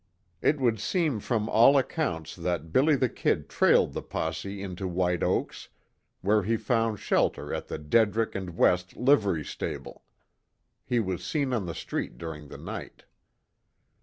It 0.41 0.59
would 0.59 0.79
seem 0.79 1.19
from 1.19 1.47
all 1.47 1.77
accounts 1.77 2.35
that 2.35 2.73
"Billy 2.73 2.95
the 2.95 3.07
Kid" 3.07 3.47
trailed 3.47 3.93
the 3.93 4.01
posse 4.01 4.59
into 4.63 4.87
White 4.87 5.21
Oaks, 5.21 5.69
where 6.21 6.41
he 6.41 6.57
found 6.57 6.97
shelter 6.97 7.53
at 7.53 7.67
the 7.67 7.77
Dedrick 7.77 8.33
and 8.33 8.57
West 8.57 8.97
Livery 8.97 9.45
Stable. 9.45 10.01
He 10.83 10.99
was 10.99 11.23
seen 11.23 11.53
on 11.53 11.67
the 11.67 11.75
street 11.75 12.17
during 12.17 12.47
the 12.47 12.57
night. 12.57 13.03